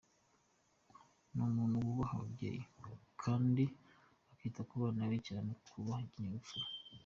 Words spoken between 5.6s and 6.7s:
kubaha ikinyabupfura.